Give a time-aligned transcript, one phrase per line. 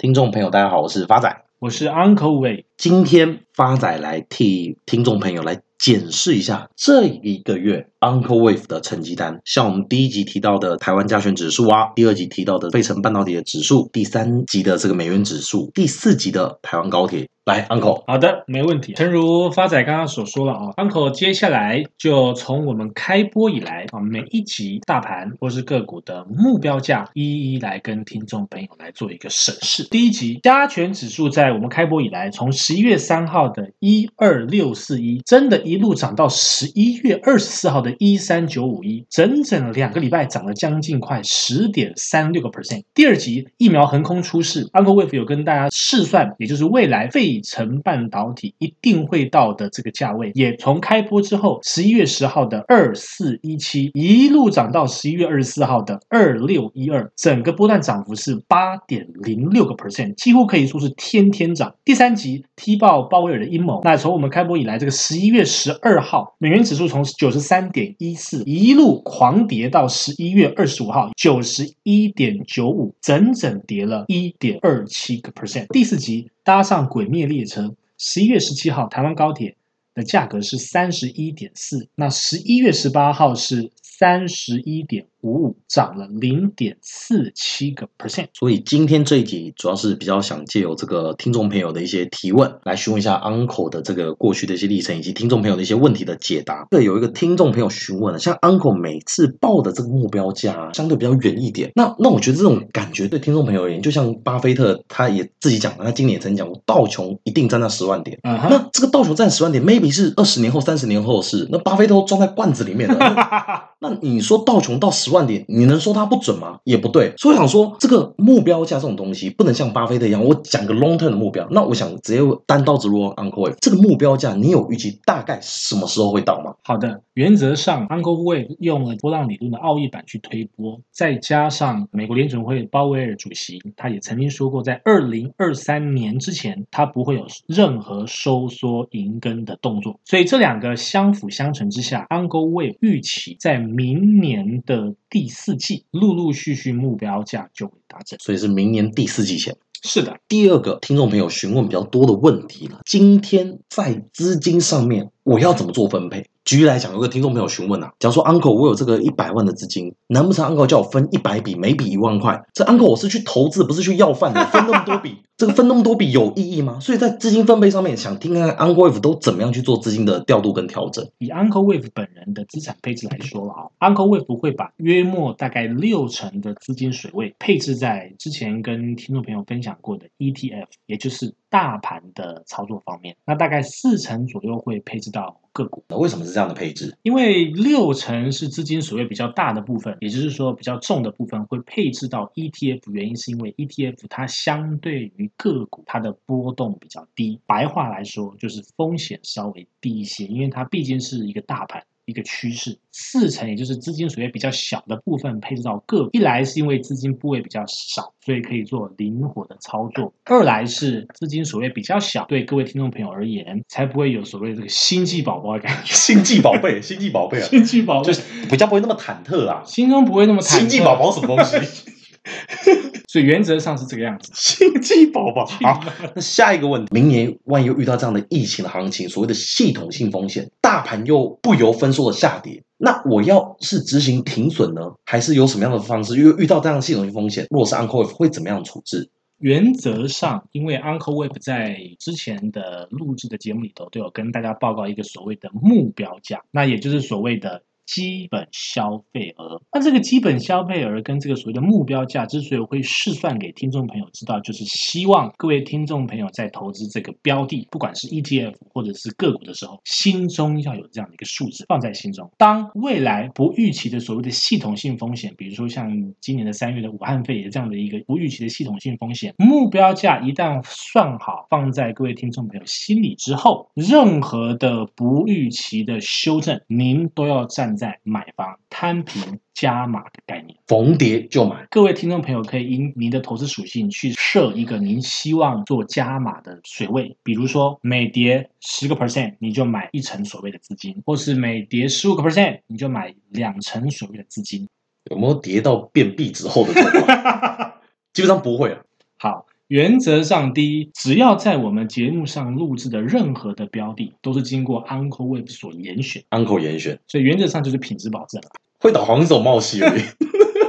[0.00, 2.64] 听众朋友，大家好，我是发仔，我是 Uncle Wave。
[2.78, 9.38] 今天发仔来替听众朋友来检视一下这一个月 Uncle Wave 的成绩单。
[9.44, 17.28] 像我们第一集提到的台湾加权指数啊，第二集提到的费城半导体的指数，第三集的这个美元指数，第四集的台湾高铁。
[17.46, 18.92] 来，Uncle，好的，没问题。
[18.92, 29.82] 诚如发仔刚刚所说了啊，Uncle 接下来就从我们开播以来啊，每一集大盘或是个股的目标价，一一来跟听众朋友来做一个审视。
[29.84, 42.84] 第一集加权指数在我们开播以来，从十一月三号的一二六四一，真的一路涨到十一月二十四号的一三九五一，整整两个礼拜涨了将近快十点三六个 percent。
[42.92, 47.29] 第二集疫苗横空出世，Uncle Wave 有跟大家试算，也就是未来肺。
[47.30, 61.72] 费城半导体一定会到的这个价位，也从开播之后十一月十号的二四一七一路涨到十一月二十四号的二六一二，整个波段涨幅是八点零六个 percent，几乎可以说是天天涨。
[61.84, 75.66] 第三集踢爆鲍威尔的阴谋，那从我们开播以来，这个十一月十二号美元指数从九十三点一四一路狂跌到十一月二十五号九十一点九五，整整跌了一点二七个 percent。
[75.68, 76.28] 第四集。
[76.50, 79.56] 搭上鬼灭列车，十一月十七号台湾高铁
[79.94, 85.06] 的价格是三十一点四，那十一月十八号是三十一点。
[85.22, 96.66] 五五涨了零点四七个 percent，所以今天这一集主要是比较想借由这个听众朋友的一些提问，来询问一下 Uncle 的这个过去的一些历程，以及听众朋友的一些问题的解答。
[96.70, 108.18] 对，有一个听众朋友询问了，像 Uncle 每次报的这个目标价相对比较远一点，那那我觉得这种感觉对听众朋友而言，就像巴菲特他也自己讲，他今年也曾经讲过，道琼一定站在十万点。
[108.22, 108.48] Uh huh.
[108.48, 112.96] 那这个道琼站十万点，maybe 是二十年后、三十年后的事，那巴菲特都装在罐子里面的。
[113.82, 116.58] 那你说道琼到十万点，你能说它不准吗？
[116.64, 117.12] 也不对。
[117.16, 121.46] 所以我想说，这个目标价这种东西，不能像巴菲特一样，我讲个 long term 的目标。
[121.50, 126.54] 那我想直接单刀直入 Uncle Wave，这个目标价你有预计大概什么时候会到吗？
[126.62, 139.98] 好的，原则上 Uncle Wave 用了波浪理论的奥义版去推波，再加上美国联准会鲍威尔主席他也曾经说过，在二零二三年之前，他不会有任何收缩银根的动作。
[140.04, 149.56] 所以这两个相辅相成之下，Uncle Wave 预期在明年的第四季，陆陆续续目标价就会达成，所以是明年第四季前。
[149.82, 156.28] 是的，第二个听众朋友询问比较多的问题了，今天在资金上面我要怎么做分配？
[156.50, 162.42] 举例来讲，有个听众朋友询问啊，假如说 Uncle 我有这个一百万的资金，难不成 Uncle 叫我分一百笔，每笔一万块？
[162.52, 166.80] 这 Uncle 我是去投资，不是去要饭的，分那么多笔， 这个分那么多笔有意义吗？
[166.80, 171.08] 所以在资金分配上面，想听看看 Uncle Wave 都怎么样去做资金的调度跟调整。
[171.18, 185.84] 以 Uncle Wave 本人的资产配置来说啊，Uncle Wave 会把约莫大概六成的资金水位配置在之前跟听众朋友分享过的 ETF，也就是大盘的操作方面，那大概四成左右会配置到个股。
[185.98, 186.96] 为什么是这样的配置？
[187.02, 192.90] 因为六成是资金所谓比较大的部分，也就是说比较重的部分会配置到 ETF。
[192.92, 201.84] 原因是因为 ETF 它相对于个股它的波动比较低，白话来说就是风险稍微低一些，因为它毕竟是一个大盘。
[202.10, 215.94] 一个趋势，四成也就是资金水位比较小的部分配置到个股，一来是因为资金部位比较少，所以可以做灵活的操作；二来是资金水位比较小，对各位听众朋友而言，才不会有所谓这个星际宝宝的感觉。
[215.94, 220.58] 星际宝贝，星际宝贝啊，星际宝贝就是比较不会那么忐忑啊，心中不会那么忐忑。
[220.58, 221.56] 星际宝宝什么东西？
[223.08, 225.44] 所以原则上是这个样子，星际宝宝。
[225.64, 225.82] 好，
[226.14, 236.16] 那下一个问题，明年万一又遇到这样的疫情的行情，所谓的系统性风险，大盘又不由分说的下跌，那我要是执行停损呢，还是有什么样的方式？
[236.16, 239.10] 因为遇到这样的系统性风险，如果是 Uncle Wave 会怎么样处置？
[239.38, 247.62] 原则上，因为 Uncle Wave 在之前的录制的节目里头都有跟大家报告一个所谓的目标价，那也就是所谓的。
[247.92, 262.30] 基本消费额，那这个基本消费额跟这个所谓的目标价，之所以会试算给听众朋友知道，就是希望各位听众朋友在投资这个标的，不管是 ETF 或者是个股的时候，心中要有这样的一个数字放在心中。
[262.38, 281.66] 当未来不预期的所谓的系统性风险，比如说像今年的三月的武汉肺炎这样的一个不预期的系统性风险，目标价一旦算好放在各位听众朋友心里之后，任何的不预期的修正，您都要站在买方摊平加码的概念，逢跌就买。
[281.70, 294.68] 各位听众朋友可以因您的投资属性去设一个您希望做加码的水位，比如说每跌十个 percent 你就买一成所谓的资金，或是每跌十五个 percent 你就买两成所谓的资金。
[295.10, 297.72] 有没有跌到变币之后的状况？
[298.12, 298.80] 基本上不会啊。
[299.18, 299.46] 好。
[299.70, 308.48] 原则上，第一，只要在我们节目上录制的任何的标的，都是经过 Uncle Wave 所严选，Uncle 严选，所以原则上就是品质保证了。
[308.80, 310.02] 会导航手冒险而已，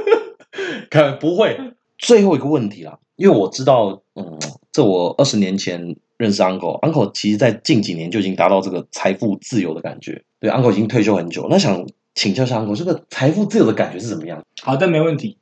[0.88, 1.58] 看不会。
[1.98, 4.38] 最后一个问题啦，因为我知道，嗯，
[4.70, 10.22] 这我二十年前认识 Uncle，Uncle 其实在近几年就已经达到这个财富自由的感觉。
[10.38, 11.84] 对，Uncle 已经退休很久，那想
[12.14, 14.44] 请教一下 Uncle，这个财富自由的感觉是怎么样？
[14.62, 15.38] 好的，没问题。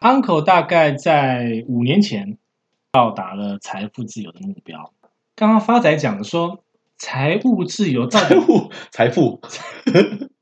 [0.00, 2.38] Uncle 大概在五年前
[2.90, 4.92] 到达了财富自由的目标。
[5.34, 6.64] 刚刚发仔讲的说，
[6.96, 9.40] 财务自由到底财富财富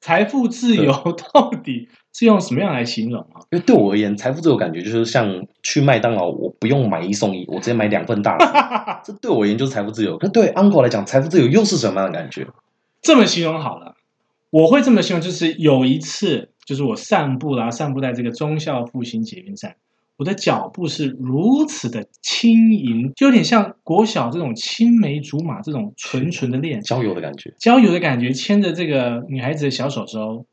[0.00, 0.92] 财富自由
[1.32, 3.40] 到底是用什么样来形容啊？
[3.50, 9.00] 因为对我而言，财富自由感觉就是像去麦当劳，我不用买一送一，我直接买两份大餐。
[9.04, 10.16] 这对我而言就是财富自由。
[10.20, 12.46] 那对 Uncle 来讲，财富自由又是什么样的感觉？
[13.02, 13.94] 这么形容好了，
[14.50, 16.50] 我会这么形容，就是有一次。
[16.66, 19.76] 就是我散步啦，散步在这个忠孝复兴捷运站，
[20.16, 30.46] 我的脚步是如此的轻盈，就有点像国小这种青梅竹马这种纯纯的恋郊游的感觉，郊游的感觉，牵着这个女孩子的小手手，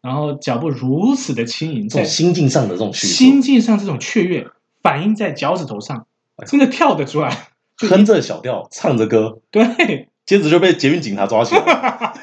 [0.00, 4.46] 然后脚步如此的轻盈，在心境上的这种心境上这种雀跃，
[4.82, 6.06] 反映在脚趾头上，
[6.46, 12.14] 真的跳得出来，哼着小调，唱着歌，对，接着就被捷运警察抓起来。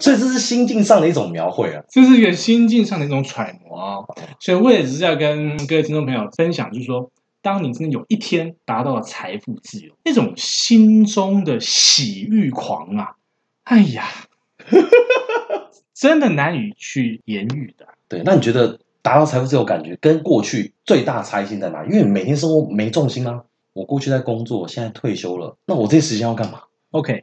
[0.00, 4.04] 所以这是心境上的一种描绘啊，这是一个心境上的一种揣摩啊。
[4.40, 7.10] 所以我也只是要跟各位听众朋友分享，就是说，
[7.42, 13.14] 当你真的有一天达到了财富自由，那种心中的喜欲狂啊，
[13.64, 14.06] 哎呀，
[15.94, 17.86] 真的难以去言语的。
[18.08, 21.84] 对，那你觉得达到财富自由感觉跟过去最大差异性在哪？
[21.84, 23.44] 因为每天生活没重心啊。
[23.72, 27.22] 我过去在工作，现在退休了，那我这些时间要干嘛？OK，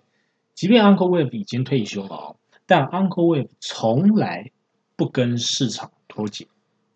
[0.56, 2.36] 即便 Uncle Wave 已经退休了哦。
[2.68, 4.52] 但 Uncle Wave 从来
[4.96, 6.46] 不跟市场脱节。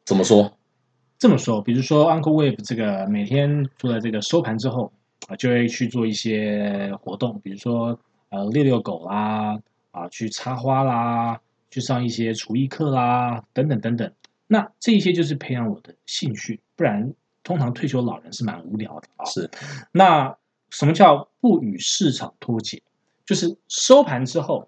[0.05, 0.51] 怎么说？
[1.17, 4.91] 这么说，比如说 Uncle Wave 这个每天除了这个收盘之后
[5.27, 7.97] 啊，就会去做一些活动，比如说
[8.29, 9.57] 呃遛遛狗啦，
[9.91, 11.39] 啊去插花啦，
[11.69, 14.11] 去上一些厨艺课啦，等等等等。
[14.47, 17.13] 那这一些就是培养我的兴趣，不然
[17.43, 19.25] 通常退休老人是蛮无聊的啊。
[19.25, 19.49] 是。
[19.91, 20.35] 那
[20.71, 22.81] 什么叫不与市场脱节？
[23.25, 24.67] 就是收盘之后。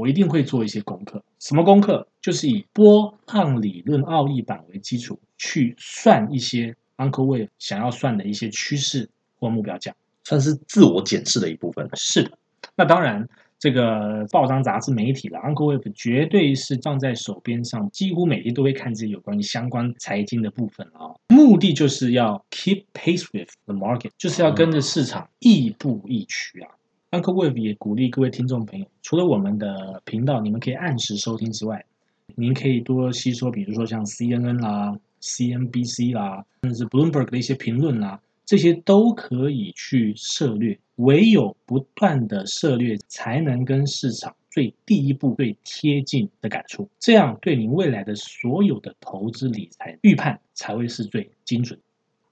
[0.00, 2.06] 我一定会做一些功课，什么功课？
[2.22, 9.08] 就是以波浪理论奥义版为基础，去算一些 Uncle Wave 想要算的一些趋势
[9.38, 9.94] 或目标价，
[10.24, 11.86] 算是自我检视的一部分。
[11.94, 12.30] 是的，
[12.74, 21.12] 那当然，这个报章杂志媒体了，Uncle Wave 绝对是放在手边上，几乎每天都会看这些有关于相关财经的部分啊。
[21.28, 26.68] 目的就是要 keep pace with the market，就是要跟着市场亦步亦趋啊。
[27.10, 31.84] Uncle Wave 也鼓励各位听众朋友，除了我们的频道，你们可以按时收听之外，
[32.36, 40.78] 您可以多吸收，比如说像 CNN 啦、CNBC 啦，甚至 Bloomberg 的一些评论啦，这些都可以去涉猎。
[40.96, 51.76] 唯有不断的涉猎，才能跟市场最第一步最贴近的感触，这样对您未来的所有的投资理财预判才会是最精准。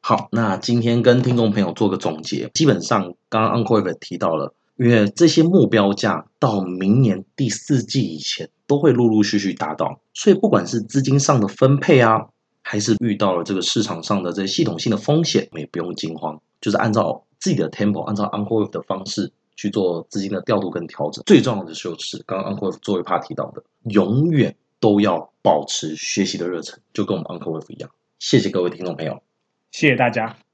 [0.00, 4.54] 好，那今天跟听众朋友做个总结，基本上刚刚 Uncle Wave 提到了。
[4.78, 12.28] 因为这些目标价到明年第四季以前都会陆陆续续达到，所以不管是资金上的分配啊，
[12.62, 21.24] 还是遇到了这个市场上的这系统性的风险，我们也不用惊慌，就是按照自己的 tempo，按照 Uncle Wave 的方式去做资金的调度跟调整。
[21.26, 27.90] 最重要的就是刚刚 Uncle Wave 作为 part 提到的，永远都要保持学习的热忱，就跟我们 Uncle Wave 一样。
[28.20, 29.20] 谢谢各位听众朋友，
[29.72, 30.47] 谢谢大家。